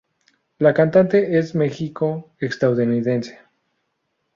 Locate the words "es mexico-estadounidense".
1.37-3.37